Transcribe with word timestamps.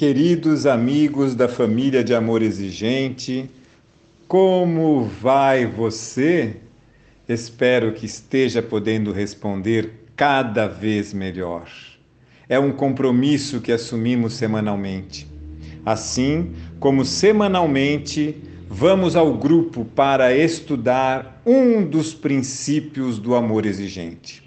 Queridos 0.00 0.64
amigos 0.64 1.34
da 1.34 1.46
família 1.46 2.02
de 2.02 2.14
Amor 2.14 2.40
Exigente, 2.40 3.50
como 4.26 5.04
vai 5.04 5.66
você? 5.66 6.56
Espero 7.28 7.92
que 7.92 8.06
esteja 8.06 8.62
podendo 8.62 9.12
responder 9.12 10.06
cada 10.16 10.66
vez 10.66 11.12
melhor. 11.12 11.68
É 12.48 12.58
um 12.58 12.72
compromisso 12.72 13.60
que 13.60 13.70
assumimos 13.70 14.32
semanalmente. 14.32 15.28
Assim 15.84 16.54
como 16.78 17.04
semanalmente 17.04 18.36
vamos 18.70 19.14
ao 19.14 19.36
grupo 19.36 19.84
para 19.84 20.34
estudar 20.34 21.42
um 21.44 21.84
dos 21.84 22.14
princípios 22.14 23.18
do 23.18 23.34
amor 23.34 23.66
exigente. 23.66 24.42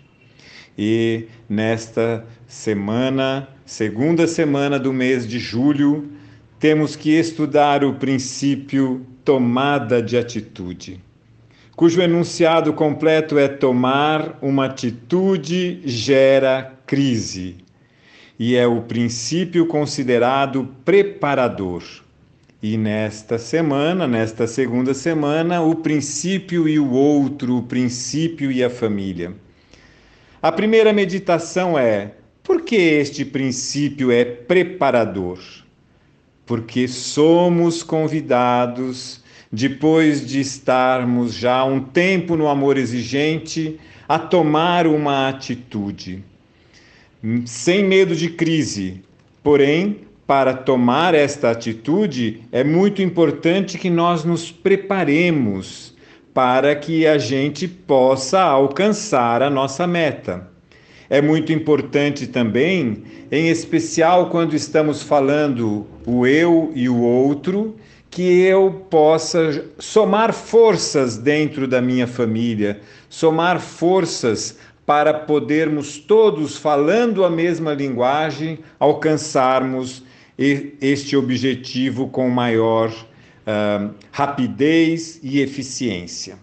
E 0.76 1.28
nesta 1.48 2.26
semana, 2.54 3.50
segunda 3.66 4.28
semana 4.28 4.78
do 4.78 4.94
mês 4.94 5.28
de 5.28 5.40
julho, 5.40 6.12
temos 6.60 6.96
que 6.96 7.10
estudar 7.10 7.84
o 7.84 7.96
princípio 7.96 9.06
tomada 9.26 10.02
de 10.02 10.16
atitude, 10.16 11.02
cujo 11.76 12.00
enunciado 12.00 12.72
completo 12.72 13.40
é 13.40 13.48
tomar 13.48 14.38
uma 14.40 14.68
atitude 14.68 15.82
gera 15.84 16.72
crise, 16.86 17.58
e 18.38 18.56
é 18.56 18.68
o 18.68 18.82
princípio 18.84 19.66
considerado 19.66 20.70
preparador. 20.86 21.84
E 22.62 22.78
nesta 22.78 23.38
semana, 23.38 24.08
nesta 24.08 24.46
segunda 24.46 24.94
semana, 24.94 25.62
o 25.62 25.76
princípio 25.76 26.70
e 26.70 26.80
o 26.80 26.92
outro, 26.92 27.58
o 27.58 27.64
princípio 27.64 28.52
e 28.52 28.64
a 28.64 28.70
família. 28.70 29.34
A 30.42 30.52
primeira 30.52 30.94
meditação 30.94 31.78
é: 31.78 32.14
por 32.54 32.62
que 32.62 32.76
este 32.76 33.26
princípio 33.26 34.12
é 34.12 34.24
preparador? 34.24 35.40
Porque 36.46 36.88
somos 36.88 37.82
convidados, 37.82 39.24
depois 39.52 40.24
de 40.24 40.40
estarmos 40.40 41.34
já 41.34 41.64
um 41.64 41.80
tempo 41.80 42.36
no 42.36 42.48
amor 42.48 42.78
exigente, 42.78 43.80
a 44.08 44.20
tomar 44.20 44.86
uma 44.86 45.30
atitude. 45.30 46.24
Sem 47.44 47.84
medo 47.84 48.16
de 48.16 48.30
crise, 48.30 49.02
porém, 49.42 50.02
para 50.28 50.54
tomar 50.54 51.16
esta 51.16 51.50
atitude, 51.50 52.44
é 52.52 52.64
muito 52.64 53.02
importante 53.02 53.80
que 53.80 53.90
nós 53.90 54.24
nos 54.24 54.52
preparemos 54.52 55.96
para 56.36 56.76
que 56.76 57.08
a 57.08 57.18
gente 57.18 57.68
possa 57.68 58.44
alcançar 58.44 59.42
a 59.42 59.50
nossa 59.50 59.88
meta. 59.88 60.53
É 61.14 61.22
muito 61.22 61.54
importante 61.54 62.26
também, 62.26 63.04
em 63.32 63.48
especial 63.48 64.32
quando 64.32 64.56
estamos 64.56 65.04
falando 65.04 65.86
o 66.08 66.26
eu 66.26 66.72
e 66.74 66.90
o 66.90 67.00
outro, 67.04 67.76
que 68.10 68.42
eu 68.42 68.88
possa 68.90 69.64
somar 69.78 70.34
forças 70.34 71.16
dentro 71.16 71.68
da 71.68 71.80
minha 71.80 72.08
família, 72.08 72.82
somar 73.08 73.60
forças 73.60 74.58
para 74.88 75.14
podermos 75.14 76.00
todos, 76.00 76.58
falando 76.58 77.24
a 77.24 77.30
mesma 77.30 77.76
linguagem, 77.76 78.58
alcançarmos 78.80 80.04
este 80.36 81.16
objetivo 81.16 82.08
com 82.08 82.28
maior 82.28 82.90
uh, 82.90 83.94
rapidez 84.12 85.20
e 85.22 85.42
eficiência. 85.42 86.40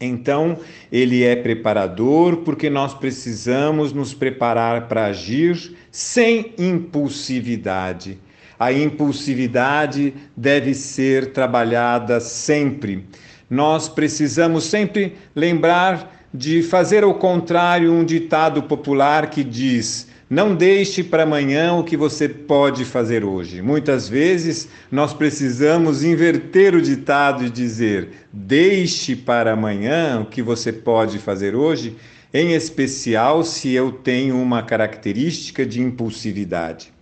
Então, 0.00 0.58
ele 0.92 1.24
é 1.24 1.34
preparador 1.34 2.38
porque 2.38 2.70
nós 2.70 2.94
precisamos 2.94 3.92
nos 3.92 4.14
preparar 4.14 4.86
para 4.86 5.06
agir 5.06 5.76
sem 5.90 6.52
impulsividade. 6.56 8.18
A 8.58 8.72
impulsividade 8.72 10.14
deve 10.36 10.74
ser 10.74 11.32
trabalhada 11.32 12.20
sempre. 12.20 13.06
Nós 13.50 13.88
precisamos 13.88 14.64
sempre 14.64 15.16
lembrar 15.34 16.16
de 16.32 16.62
fazer 16.62 17.02
ao 17.04 17.14
contrário 17.14 17.92
um 17.92 18.04
ditado 18.04 18.64
popular 18.64 19.30
que 19.30 19.42
diz: 19.42 20.07
não 20.30 20.54
deixe 20.54 21.02
para 21.02 21.22
amanhã 21.22 21.72
o 21.72 21.82
que 21.82 21.96
você 21.96 22.28
pode 22.28 22.84
fazer 22.84 23.24
hoje. 23.24 23.62
Muitas 23.62 24.08
vezes 24.08 24.68
nós 24.92 25.14
precisamos 25.14 26.04
inverter 26.04 26.74
o 26.74 26.82
ditado 26.82 27.44
e 27.44 27.50
dizer: 27.50 28.10
deixe 28.30 29.16
para 29.16 29.52
amanhã 29.52 30.20
o 30.20 30.26
que 30.26 30.42
você 30.42 30.70
pode 30.70 31.18
fazer 31.18 31.54
hoje, 31.54 31.96
em 32.32 32.52
especial 32.52 33.42
se 33.42 33.72
eu 33.72 33.90
tenho 33.90 34.36
uma 34.36 34.62
característica 34.62 35.64
de 35.64 35.80
impulsividade. 35.80 36.92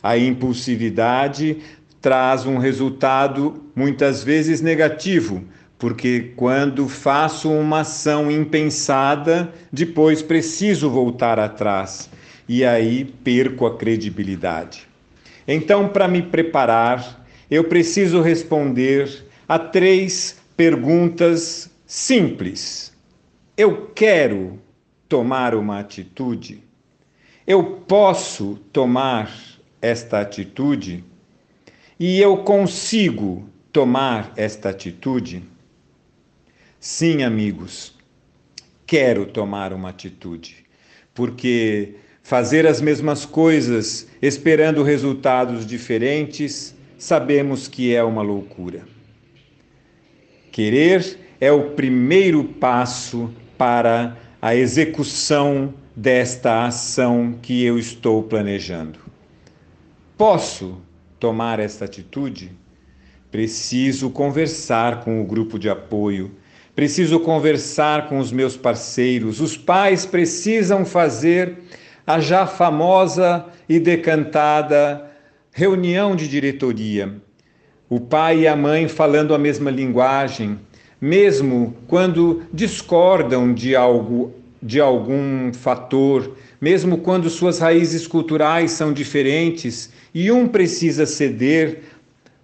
A 0.00 0.16
impulsividade 0.16 1.58
traz 2.00 2.46
um 2.46 2.56
resultado 2.56 3.64
muitas 3.74 4.22
vezes 4.22 4.60
negativo, 4.60 5.42
porque 5.76 6.32
quando 6.36 6.88
faço 6.88 7.50
uma 7.50 7.80
ação 7.80 8.30
impensada, 8.30 9.52
depois 9.72 10.22
preciso 10.22 10.88
voltar 10.88 11.38
atrás 11.38 12.08
e 12.52 12.64
aí 12.64 13.04
perco 13.04 13.64
a 13.64 13.78
credibilidade. 13.78 14.88
Então, 15.46 15.88
para 15.88 16.08
me 16.08 16.20
preparar, 16.20 17.24
eu 17.48 17.62
preciso 17.62 18.20
responder 18.20 19.24
a 19.46 19.56
três 19.56 20.36
perguntas 20.56 21.70
simples. 21.86 22.92
Eu 23.56 23.92
quero 23.94 24.58
tomar 25.08 25.54
uma 25.54 25.78
atitude? 25.78 26.60
Eu 27.46 27.84
posso 27.86 28.58
tomar 28.72 29.32
esta 29.80 30.18
atitude? 30.18 31.04
E 32.00 32.20
eu 32.20 32.38
consigo 32.38 33.48
tomar 33.70 34.32
esta 34.34 34.70
atitude? 34.70 35.44
Sim, 36.80 37.22
amigos, 37.22 37.94
quero 38.84 39.24
tomar 39.26 39.72
uma 39.72 39.90
atitude, 39.90 40.66
porque 41.14 41.94
fazer 42.30 42.64
as 42.64 42.80
mesmas 42.80 43.26
coisas 43.26 44.06
esperando 44.22 44.84
resultados 44.84 45.66
diferentes, 45.66 46.72
sabemos 46.96 47.66
que 47.66 47.92
é 47.92 48.04
uma 48.04 48.22
loucura. 48.22 48.82
Querer 50.52 51.18
é 51.40 51.50
o 51.50 51.70
primeiro 51.70 52.44
passo 52.44 53.34
para 53.58 54.16
a 54.40 54.54
execução 54.54 55.74
desta 55.96 56.66
ação 56.66 57.36
que 57.42 57.64
eu 57.64 57.76
estou 57.76 58.22
planejando. 58.22 59.00
Posso 60.16 60.80
tomar 61.18 61.58
esta 61.58 61.84
atitude? 61.84 62.52
Preciso 63.28 64.08
conversar 64.08 65.02
com 65.02 65.20
o 65.20 65.24
grupo 65.24 65.58
de 65.58 65.68
apoio, 65.68 66.30
preciso 66.76 67.18
conversar 67.18 68.08
com 68.08 68.20
os 68.20 68.30
meus 68.30 68.56
parceiros, 68.56 69.40
os 69.40 69.56
pais 69.56 70.06
precisam 70.06 70.84
fazer 70.84 71.58
a 72.06 72.20
já 72.20 72.46
famosa 72.46 73.46
e 73.68 73.78
decantada 73.78 75.10
reunião 75.52 76.14
de 76.14 76.28
diretoria. 76.28 77.14
O 77.88 78.00
pai 78.00 78.40
e 78.40 78.48
a 78.48 78.54
mãe 78.54 78.88
falando 78.88 79.34
a 79.34 79.38
mesma 79.38 79.70
linguagem, 79.70 80.58
mesmo 81.00 81.76
quando 81.88 82.42
discordam 82.52 83.52
de 83.52 83.74
algo, 83.74 84.32
de 84.62 84.80
algum 84.80 85.52
fator, 85.52 86.36
mesmo 86.60 86.98
quando 86.98 87.30
suas 87.30 87.58
raízes 87.58 88.06
culturais 88.06 88.70
são 88.72 88.92
diferentes 88.92 89.90
e 90.14 90.30
um 90.30 90.46
precisa 90.46 91.06
ceder 91.06 91.82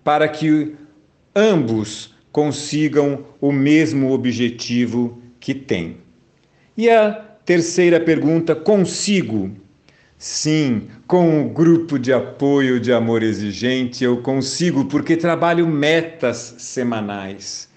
para 0.02 0.26
que 0.28 0.74
ambos 1.34 2.14
consigam 2.32 3.24
o 3.40 3.52
mesmo 3.52 4.12
objetivo 4.12 5.20
que 5.38 5.54
têm. 5.54 5.98
E 6.76 6.90
a 6.90 7.24
Terceira 7.46 8.00
pergunta: 8.00 8.56
consigo? 8.56 9.52
Sim, 10.18 10.88
com 11.06 11.42
o 11.42 11.48
grupo 11.48 11.96
de 11.96 12.12
apoio 12.12 12.80
de 12.80 12.92
amor 12.92 13.22
exigente 13.22 14.02
eu 14.02 14.16
consigo, 14.16 14.86
porque 14.86 15.16
trabalho 15.16 15.64
metas 15.68 16.56
semanais. 16.58 17.68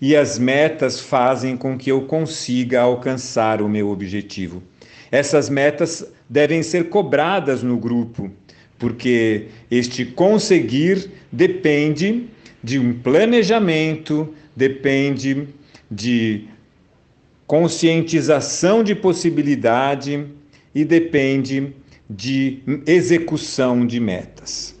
E 0.00 0.16
as 0.16 0.38
metas 0.38 0.98
fazem 0.98 1.58
com 1.58 1.76
que 1.76 1.90
eu 1.92 2.02
consiga 2.02 2.80
alcançar 2.80 3.60
o 3.60 3.68
meu 3.68 3.90
objetivo. 3.90 4.62
Essas 5.10 5.50
metas 5.50 6.06
devem 6.26 6.62
ser 6.62 6.88
cobradas 6.88 7.62
no 7.62 7.76
grupo, 7.76 8.30
porque 8.78 9.48
este 9.70 10.06
conseguir 10.06 11.10
depende 11.30 12.28
de 12.64 12.78
um 12.78 12.94
planejamento, 12.94 14.32
depende 14.56 15.48
de 15.90 16.48
conscientização 17.48 18.84
de 18.84 18.94
possibilidade 18.94 20.26
e 20.74 20.84
depende 20.84 21.72
de 22.08 22.60
execução 22.86 23.86
de 23.86 23.98
metas. 23.98 24.78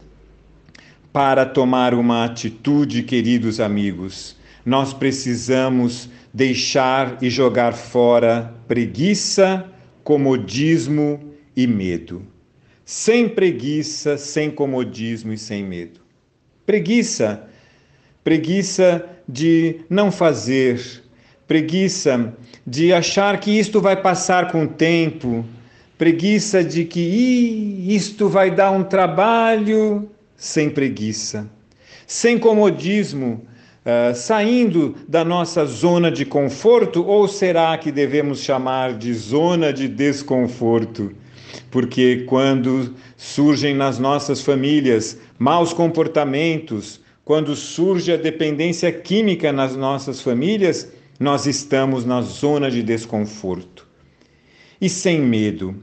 Para 1.10 1.46
tomar 1.46 1.94
uma 1.94 2.26
atitude, 2.26 3.02
queridos 3.02 3.58
amigos, 3.58 4.36
nós 4.66 4.92
precisamos 4.92 6.10
deixar 6.32 7.16
e 7.22 7.30
jogar 7.30 7.72
fora 7.72 8.54
preguiça, 8.68 9.66
comodismo 10.04 11.34
e 11.56 11.66
medo. 11.66 12.22
sem 12.84 13.28
preguiça, 13.28 14.16
sem 14.16 14.50
comodismo 14.50 15.32
e 15.32 15.38
sem 15.38 15.62
medo. 15.62 16.00
Preguiça, 16.64 17.46
preguiça 18.24 19.06
de 19.28 19.80
não 19.90 20.10
fazer, 20.10 21.02
preguiça 21.46 22.34
de 22.70 22.92
achar 22.92 23.40
que 23.40 23.58
isto 23.58 23.80
vai 23.80 23.96
passar 23.96 24.52
com 24.52 24.64
o 24.64 24.68
tempo, 24.68 25.42
preguiça 25.96 26.62
de 26.62 26.84
que 26.84 27.00
isto 27.88 28.28
vai 28.28 28.50
dar 28.50 28.72
um 28.72 28.84
trabalho, 28.84 30.10
sem 30.36 30.68
preguiça, 30.68 31.48
sem 32.06 32.38
comodismo, 32.38 33.42
uh, 33.86 34.14
saindo 34.14 34.96
da 35.08 35.24
nossa 35.24 35.64
zona 35.64 36.10
de 36.10 36.26
conforto, 36.26 37.02
ou 37.06 37.26
será 37.26 37.76
que 37.78 37.90
devemos 37.90 38.40
chamar 38.40 38.92
de 38.98 39.14
zona 39.14 39.72
de 39.72 39.88
desconforto? 39.88 41.12
Porque 41.70 42.24
quando 42.26 42.94
surgem 43.16 43.74
nas 43.74 43.98
nossas 43.98 44.42
famílias 44.42 45.18
maus 45.38 45.72
comportamentos, 45.72 47.00
quando 47.24 47.56
surge 47.56 48.12
a 48.12 48.16
dependência 48.16 48.92
química 48.92 49.52
nas 49.52 49.74
nossas 49.74 50.20
famílias, 50.20 50.97
nós 51.18 51.46
estamos 51.46 52.04
na 52.04 52.22
zona 52.22 52.70
de 52.70 52.82
desconforto. 52.82 53.86
E 54.80 54.88
sem 54.88 55.20
medo. 55.20 55.74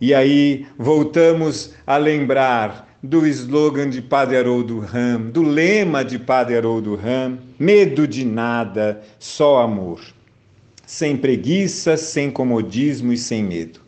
E 0.00 0.12
aí 0.12 0.66
voltamos 0.78 1.72
a 1.86 1.96
lembrar 1.96 2.98
do 3.02 3.26
slogan 3.26 3.88
de 3.88 4.02
Padre 4.02 4.36
Haroldo 4.36 4.78
Ram, 4.78 5.30
do 5.30 5.42
lema 5.42 6.04
de 6.04 6.18
Padre 6.18 6.56
Haroldo 6.56 6.94
Ram: 6.94 7.38
medo 7.58 8.06
de 8.06 8.24
nada, 8.24 9.02
só 9.18 9.62
amor. 9.62 10.00
Sem 10.86 11.16
preguiça, 11.16 11.96
sem 11.96 12.30
comodismo 12.30 13.12
e 13.12 13.16
sem 13.16 13.42
medo. 13.42 13.80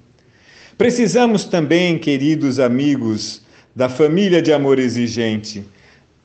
Precisamos 0.79 1.45
também, 1.45 1.99
queridos 1.99 2.59
amigos 2.59 3.43
da 3.77 3.89
família 3.89 4.41
de 4.41 4.53
amor 4.53 4.79
exigente, 4.79 5.65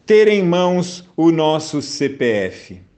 ter 0.06 0.28
em 0.28 0.44
mãos 0.44 1.04
o 1.18 1.32
nosso 1.32 1.82
CPF. 1.82 2.89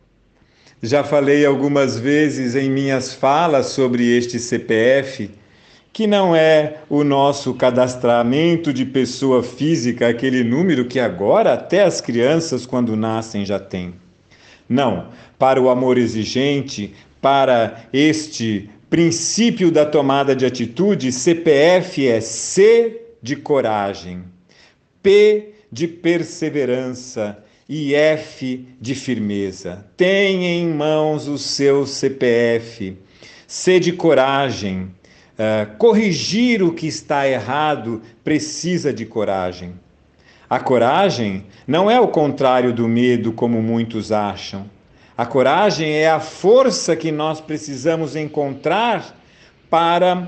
Já 0.84 1.04
falei 1.04 1.46
algumas 1.46 2.00
vezes 2.00 2.56
em 2.56 2.68
minhas 2.68 3.14
falas 3.14 3.68
sobre 3.68 4.18
este 4.18 4.40
CPF 4.40 5.30
que 5.94 6.08
não 6.08 6.36
é 6.36 6.78
o 6.90 7.04
nosso 7.04 7.54
cadastramento 7.54 8.74
de 8.74 8.84
pessoa 8.86 9.44
física, 9.44 10.08
aquele 10.08 10.44
número 10.44 10.86
que 10.86 11.00
agora 11.00 11.54
até 11.54 11.84
as 11.84 12.02
crianças, 12.02 12.66
quando 12.66 12.96
nascem, 12.96 13.46
já 13.46 13.60
têm. 13.60 13.94
Não, 14.68 15.10
para 15.38 15.62
o 15.62 15.70
amor 15.70 16.00
exigente, 16.00 16.96
para 17.22 17.84
este 17.94 18.68
princípio 18.90 19.70
da 19.70 19.86
tomada 19.86 20.36
de 20.36 20.46
atitude, 20.46 21.12
CPF 21.12 22.08
é 22.08 22.22
C 22.22 23.02
de 23.22 23.36
coragem, 23.36 24.24
P 25.04 25.54
de 25.72 25.88
perseverança 25.88 27.38
e 27.74 27.96
F 27.96 28.68
de 28.82 28.94
firmeza. 28.94 29.86
Tenha 29.96 30.50
em 30.50 30.68
mãos 30.68 31.30
o 31.30 31.38
seu 31.38 31.88
CPF, 31.88 32.98
C 33.48 33.80
de 33.80 33.94
coragem 33.94 34.92
Uh, 35.32 35.76
corrigir 35.78 36.62
o 36.62 36.72
que 36.72 36.86
está 36.86 37.28
errado 37.28 38.04
precisa 38.24 38.94
de 38.94 39.08
coragem. 39.08 39.74
A 40.48 40.60
coragem 40.60 41.46
não 41.66 41.90
é 41.90 42.00
o 42.00 42.10
contrário 42.10 42.72
do 42.72 42.88
medo, 42.88 43.32
como 43.32 43.60
muitos 43.60 44.12
acham. 44.12 44.70
A 45.18 45.26
coragem 45.26 45.94
é 45.94 46.12
a 46.12 46.20
força 46.20 46.96
que 46.96 47.12
nós 47.12 47.42
precisamos 47.42 48.16
encontrar 48.16 49.18
para 49.68 50.28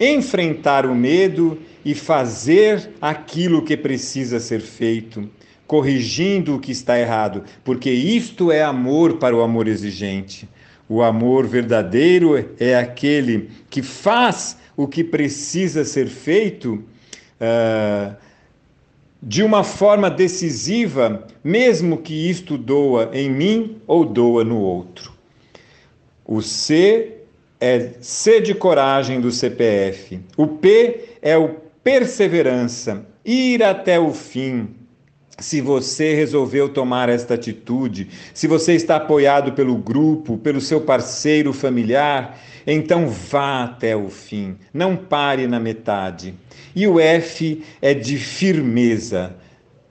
enfrentar 0.00 0.86
o 0.86 0.94
medo 0.94 1.60
e 1.84 1.94
fazer 1.94 2.92
aquilo 3.02 3.60
que 3.62 3.76
precisa 3.76 4.40
ser 4.40 4.60
feito, 4.60 5.28
corrigindo 5.66 6.54
o 6.54 6.60
que 6.60 6.72
está 6.72 6.98
errado, 6.98 7.44
porque 7.62 7.90
isto 7.90 8.52
é 8.52 8.62
amor 8.62 9.18
para 9.18 9.34
o 9.34 9.42
amor 9.42 9.66
exigente. 9.66 10.48
O 10.88 11.02
amor 11.02 11.46
verdadeiro 11.46 12.50
é 12.58 12.76
aquele 12.76 13.50
que 13.70 13.82
faz 13.82 14.58
o 14.76 14.86
que 14.86 15.02
precisa 15.02 15.84
ser 15.84 16.08
feito 16.08 16.74
uh, 17.40 18.14
de 19.22 19.42
uma 19.42 19.64
forma 19.64 20.10
decisiva, 20.10 21.26
mesmo 21.42 21.98
que 21.98 22.28
isto 22.28 22.58
doa 22.58 23.10
em 23.14 23.30
mim 23.30 23.78
ou 23.86 24.04
doa 24.04 24.44
no 24.44 24.58
outro. 24.58 25.12
O 26.26 26.42
C 26.42 27.12
é 27.58 27.92
C 28.00 28.40
de 28.40 28.54
coragem 28.54 29.20
do 29.20 29.30
CPF. 29.30 30.20
O 30.36 30.46
P 30.46 31.16
é 31.22 31.36
o 31.38 31.56
perseverança, 31.82 33.06
ir 33.24 33.62
até 33.62 33.98
o 33.98 34.12
fim, 34.12 34.68
se 35.38 35.60
você 35.60 36.14
resolveu 36.14 36.68
tomar 36.68 37.08
esta 37.08 37.34
atitude, 37.34 38.08
se 38.32 38.46
você 38.46 38.74
está 38.74 38.96
apoiado 38.96 39.52
pelo 39.52 39.76
grupo, 39.76 40.38
pelo 40.38 40.60
seu 40.60 40.80
parceiro 40.80 41.52
familiar, 41.52 42.38
então 42.66 43.08
vá 43.08 43.64
até 43.64 43.96
o 43.96 44.08
fim, 44.08 44.56
não 44.72 44.96
pare 44.96 45.46
na 45.46 45.58
metade. 45.58 46.34
E 46.74 46.86
o 46.86 47.00
F 47.00 47.62
é 47.82 47.92
de 47.94 48.16
firmeza. 48.16 49.34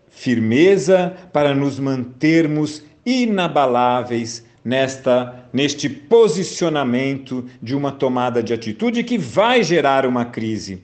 Firmeza 0.09 1.13
para 1.33 1.53
nos 1.53 1.79
mantermos 1.79 2.83
inabaláveis 3.05 4.45
nesta 4.63 5.41
neste 5.51 5.87
posicionamento 5.87 7.45
de 7.61 7.75
uma 7.75 7.91
tomada 7.91 8.41
de 8.41 8.53
atitude 8.53 9.03
que 9.03 9.17
vai 9.17 9.61
gerar 9.61 10.05
uma 10.05 10.25
crise 10.25 10.81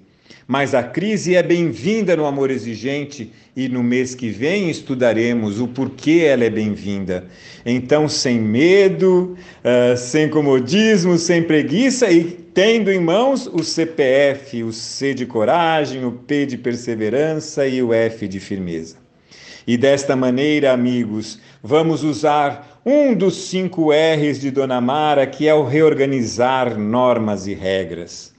mas 0.49 0.73
a 0.73 0.81
crise 0.81 1.35
é 1.35 1.43
bem-vinda 1.43 2.17
no 2.17 2.25
amor 2.25 2.49
exigente 2.49 3.31
e 3.55 3.69
no 3.69 3.83
mês 3.83 4.15
que 4.15 4.31
vem 4.31 4.67
estudaremos 4.67 5.61
o 5.61 5.67
porquê 5.67 6.23
ela 6.25 6.43
é 6.43 6.49
bem-vinda. 6.49 7.27
Então, 7.63 8.09
sem 8.09 8.39
medo, 8.39 9.37
uh, 9.59 9.95
sem 9.95 10.27
comodismo, 10.27 11.19
sem 11.19 11.43
preguiça 11.43 12.09
e 12.09 12.23
tendo 12.23 12.91
em 12.91 12.99
mãos 12.99 13.45
o 13.45 13.63
CPF, 13.63 14.63
o 14.63 14.73
C 14.73 15.13
de 15.13 15.27
coragem, 15.27 16.03
o 16.03 16.13
P 16.13 16.47
de 16.47 16.57
perseverança 16.57 17.67
e 17.67 17.83
o 17.83 17.93
F 17.93 18.27
de 18.27 18.39
firmeza. 18.39 18.95
E 19.67 19.77
desta 19.77 20.15
maneira, 20.15 20.73
amigos, 20.73 21.39
vamos 21.61 22.03
usar 22.03 22.81
um 22.83 23.13
dos 23.13 23.49
cinco 23.49 23.91
R's 23.91 24.39
de 24.39 24.49
Dona 24.49 24.81
Mara, 24.81 25.27
que 25.27 25.47
é 25.47 25.53
o 25.53 25.63
reorganizar 25.63 26.75
normas 26.75 27.45
e 27.45 27.53
regras. 27.53 28.38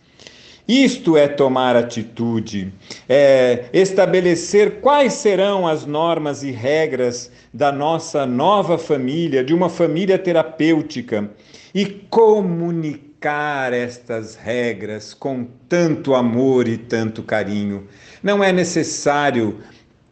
Isto 0.70 1.16
é 1.16 1.26
tomar 1.26 1.74
atitude, 1.74 2.72
é 3.08 3.64
estabelecer 3.72 4.80
quais 4.80 5.14
serão 5.14 5.66
as 5.66 5.84
normas 5.84 6.44
e 6.44 6.52
regras 6.52 7.28
da 7.52 7.72
nossa 7.72 8.24
nova 8.24 8.78
família, 8.78 9.42
de 9.42 9.52
uma 9.52 9.68
família 9.68 10.16
terapêutica, 10.16 11.28
e 11.74 11.86
comunicar 12.08 13.72
estas 13.72 14.36
regras 14.36 15.12
com 15.12 15.44
tanto 15.68 16.14
amor 16.14 16.68
e 16.68 16.78
tanto 16.78 17.24
carinho. 17.24 17.88
Não 18.22 18.44
é 18.44 18.52
necessário 18.52 19.58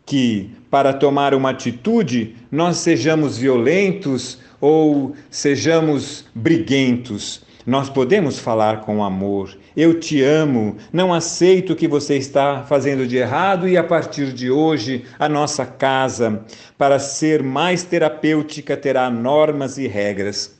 que, 0.05 0.51
para 0.69 0.93
tomar 0.93 1.35
uma 1.35 1.51
atitude, 1.51 2.35
nós 2.51 2.79
sejamos 2.79 3.39
violentos 3.39 4.41
ou 4.61 5.15
sejamos 5.31 6.25
briguentos 6.35 7.47
nós 7.69 7.91
podemos 7.91 8.39
falar 8.39 8.81
com 8.81 9.05
amor. 9.05 9.55
Eu 9.77 10.01
te 10.01 10.23
amo, 10.23 10.79
não 10.91 11.13
aceito 11.13 11.75
o 11.75 11.77
que 11.77 11.87
você 11.87 12.17
está 12.17 12.63
fazendo 12.63 13.07
de 13.07 13.19
errado 13.19 13.69
e 13.69 13.77
a 13.77 13.85
partir 13.85 14.33
de 14.33 14.51
hoje 14.51 15.05
a 15.19 15.29
nossa 15.29 15.67
casa, 15.67 16.47
para 16.79 16.99
ser 16.99 17.43
mais 17.43 17.83
terapêutica, 17.83 18.75
terá 18.75 19.11
normas 19.11 19.77
e 19.77 19.87
regras. 19.87 20.58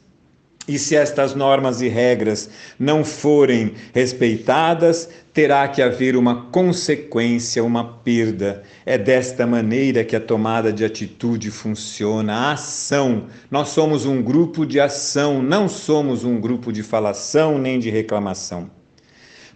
E 0.69 0.79
se 0.79 0.95
estas 0.95 1.35
normas 1.35 1.81
e 1.81 1.89
regras 1.89 2.51
não 2.79 3.03
forem 3.03 3.73
respeitadas, 3.95 5.09
terá 5.33 5.67
que 5.67 5.81
haver 5.81 6.15
uma 6.15 6.51
consequência, 6.51 7.65
uma 7.65 7.83
perda. 7.85 8.63
É 8.85 8.99
desta 8.99 9.47
maneira 9.47 10.05
que 10.05 10.15
a 10.15 10.21
tomada 10.21 10.71
de 10.71 10.85
atitude 10.85 11.51
funciona, 11.51 12.35
a 12.35 12.53
ação. 12.53 13.29
Nós 13.51 13.71
somos 13.71 14.05
um 14.05 14.21
grupo 14.21 14.67
de 14.67 14.79
ação, 14.79 15.43
não 15.43 15.71
somos 15.71 16.23
um 16.23 16.39
grupo 16.39 16.71
de 16.71 16.83
falação 16.83 17.59
nem 17.59 17.79
de 17.79 17.89
reclamação. 17.89 18.71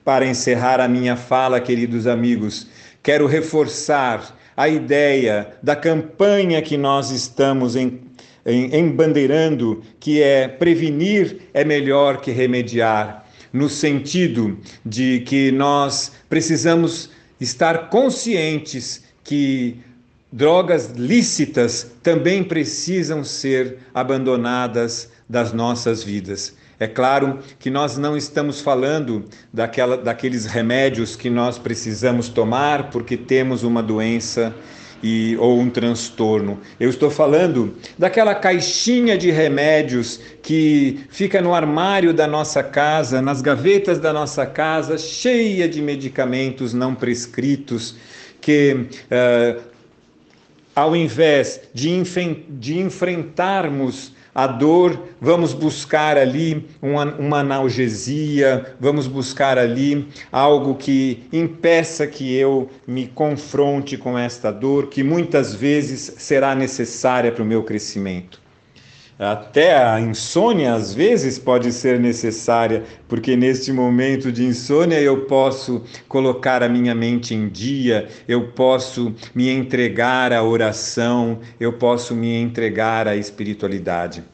Para 0.02 0.26
encerrar 0.26 0.80
a 0.80 0.88
minha 0.88 1.14
fala, 1.14 1.60
queridos 1.60 2.06
amigos, 2.06 2.68
quero 3.02 3.26
reforçar 3.26 4.34
a 4.56 4.68
ideia 4.68 5.54
da 5.62 5.74
campanha 5.74 6.60
que 6.62 6.76
nós 6.76 7.10
estamos 7.10 7.76
em 7.76 8.00
embandeirando 8.44 9.82
que 10.00 10.20
é 10.20 10.48
prevenir 10.48 11.42
é 11.54 11.64
melhor 11.64 12.20
que 12.20 12.32
remediar, 12.32 13.24
no 13.52 13.68
sentido 13.68 14.58
de 14.84 15.20
que 15.20 15.52
nós 15.52 16.12
precisamos 16.28 17.10
estar 17.40 17.88
conscientes 17.88 19.04
que 19.22 19.76
drogas 20.32 20.92
lícitas 20.96 21.92
também 22.02 22.42
precisam 22.42 23.22
ser 23.22 23.78
abandonadas 23.94 25.10
das 25.28 25.52
nossas 25.52 26.02
vidas. 26.02 26.54
É 26.82 26.88
claro 26.88 27.38
que 27.60 27.70
nós 27.70 27.96
não 27.96 28.16
estamos 28.16 28.60
falando 28.60 29.24
daquela, 29.52 29.96
daqueles 29.96 30.46
remédios 30.46 31.14
que 31.14 31.30
nós 31.30 31.56
precisamos 31.56 32.28
tomar 32.28 32.90
porque 32.90 33.16
temos 33.16 33.62
uma 33.62 33.80
doença 33.80 34.52
e, 35.00 35.36
ou 35.38 35.60
um 35.60 35.70
transtorno. 35.70 36.58
Eu 36.80 36.90
estou 36.90 37.08
falando 37.08 37.72
daquela 37.96 38.34
caixinha 38.34 39.16
de 39.16 39.30
remédios 39.30 40.18
que 40.42 41.04
fica 41.08 41.40
no 41.40 41.54
armário 41.54 42.12
da 42.12 42.26
nossa 42.26 42.64
casa, 42.64 43.22
nas 43.22 43.40
gavetas 43.40 44.00
da 44.00 44.12
nossa 44.12 44.44
casa, 44.44 44.98
cheia 44.98 45.68
de 45.68 45.80
medicamentos 45.80 46.74
não 46.74 46.96
prescritos, 46.96 47.94
que 48.40 48.88
uh, 49.06 49.71
ao 50.74 50.96
invés 50.96 51.60
de, 51.74 52.02
de 52.48 52.78
enfrentarmos 52.78 54.12
a 54.34 54.46
dor, 54.46 54.98
vamos 55.20 55.52
buscar 55.52 56.16
ali 56.16 56.66
uma, 56.80 57.04
uma, 57.04 57.40
analgesia, 57.40 58.74
vamos 58.80 59.06
buscar 59.06 59.58
ali 59.58 60.08
algo 60.30 60.74
que 60.74 61.24
impeça 61.32 62.06
que 62.06 62.34
eu 62.34 62.70
me 62.86 63.06
confronte 63.06 63.98
com 63.98 64.18
esta 64.18 64.50
dor, 64.50 64.86
que 64.86 65.02
muitas 65.02 65.54
vezes 65.54 66.14
será 66.16 66.54
necessária 66.54 67.30
para 67.30 67.42
o 67.42 67.46
meu 67.46 67.62
crescimento. 67.62 68.41
Até 69.18 69.76
a 69.76 70.00
insônia 70.00 70.74
às 70.74 70.92
vezes 70.92 71.38
pode 71.38 71.72
ser 71.72 72.00
necessária, 72.00 72.82
porque 73.06 73.36
neste 73.36 73.72
momento 73.72 74.32
de 74.32 74.44
insônia 74.44 75.00
eu 75.00 75.26
posso 75.26 75.82
colocar 76.08 76.62
a 76.62 76.68
minha 76.68 76.94
mente 76.94 77.34
em 77.34 77.48
dia, 77.48 78.08
eu 78.26 78.48
posso 78.48 79.14
me 79.34 79.48
entregar 79.48 80.32
à 80.32 80.42
oração, 80.42 81.38
eu 81.60 81.72
posso 81.74 82.14
me 82.14 82.34
entregar 82.34 83.06
à 83.06 83.14
espiritualidade. 83.14 84.24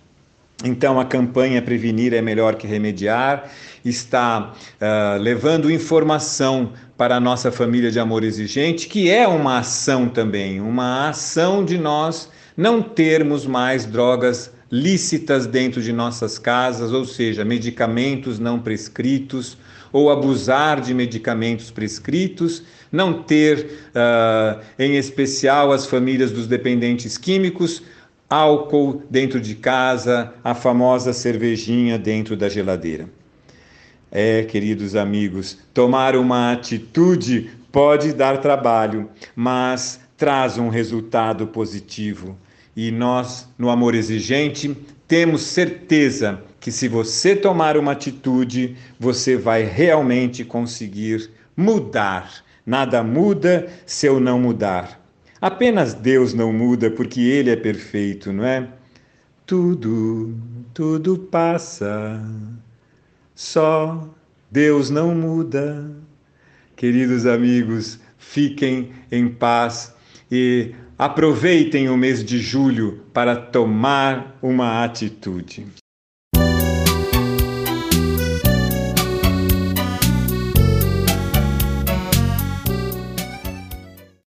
Então, 0.65 0.99
a 0.99 1.05
campanha 1.05 1.63
Prevenir 1.63 2.13
é 2.15 2.21
Melhor 2.21 2.57
que 2.57 2.67
Remediar 2.67 3.49
está 3.85 4.53
uh, 4.53 5.21
levando 5.21 5.71
informação 5.71 6.73
para 6.97 7.17
a 7.17 7.21
nossa 7.21 7.53
família 7.53 7.93
de 7.93 8.01
amor 8.01 8.25
exigente, 8.25 8.89
que 8.89 9.09
é 9.09 9.27
uma 9.29 9.59
ação 9.59 10.09
também, 10.09 10.61
uma 10.61 11.11
ação 11.11 11.65
de 11.65 11.79
nós 11.79 12.29
não 12.59 12.83
termos 12.83 13.47
mais 13.47 13.87
drogas 13.87 14.53
lícitas 14.69 15.47
dentro 15.47 15.81
de 15.81 15.93
nossas 15.93 16.41
casas, 16.41 16.93
ou 16.93 17.05
seja, 17.05 17.45
medicamentos 17.45 18.41
não 18.41 18.59
prescritos, 18.59 19.57
ou 19.93 20.11
abusar 20.11 20.81
de 20.81 20.93
medicamentos 20.93 21.71
prescritos, 21.71 22.65
não 22.91 23.23
ter, 23.23 23.91
uh, 23.95 24.61
em 24.77 24.97
especial, 24.97 25.71
as 25.71 25.87
famílias 25.87 26.33
dos 26.33 26.49
dependentes 26.49 27.17
químicos, 27.17 27.81
álcool 28.29 29.05
dentro 29.09 29.41
de 29.41 29.55
casa, 29.55 30.35
a 30.43 30.53
famosa 30.53 31.12
cervejinha 31.12 31.97
dentro 31.97 32.37
da 32.37 32.49
geladeira. 32.49 33.09
É, 34.11 34.43
queridos 34.43 34.97
amigos, 34.97 35.59
tomar 35.73 36.17
uma 36.17 36.53
atitude 36.53 37.50
pode 37.71 38.12
dar 38.12 38.38
trabalho, 38.38 39.09
mas 39.37 40.00
traz 40.17 40.59
um 40.59 40.69
resultado 40.69 41.47
positivo. 41.47 42.37
E 42.81 42.93
nós, 42.93 43.49
no 43.59 43.71
amor 43.71 43.93
exigente, 43.97 44.73
temos 45.09 45.43
certeza 45.43 46.41
que 46.61 46.71
se 46.71 46.87
você 46.87 47.35
tomar 47.35 47.77
uma 47.77 47.91
atitude, 47.91 48.77
você 49.01 49.37
vai 49.37 49.65
realmente 49.65 50.45
conseguir 50.45 51.29
mudar. 51.57 52.33
Nada 52.65 53.03
muda 53.03 53.69
se 53.85 54.07
eu 54.07 54.21
não 54.21 54.39
mudar. 54.39 55.05
Apenas 55.41 55.93
Deus 55.93 56.33
não 56.33 56.53
muda 56.53 56.89
porque 56.89 57.21
Ele 57.21 57.51
é 57.51 57.57
perfeito, 57.57 58.33
não 58.33 58.45
é? 58.45 58.69
Tudo, 59.45 60.37
tudo 60.73 61.19
passa, 61.19 62.23
só 63.35 64.09
Deus 64.49 64.89
não 64.89 65.17
muda. 65.17 65.91
Queridos 66.77 67.27
amigos, 67.27 67.99
fiquem 68.19 68.93
em 69.11 69.27
paz 69.27 69.98
e 70.31 70.75
Aproveitem 70.99 71.89
o 71.89 71.97
mês 71.97 72.25
de 72.25 72.41
julho 72.41 73.05
para 73.15 73.37
tomar 73.37 74.37
uma 74.43 74.83
atitude. 74.83 75.65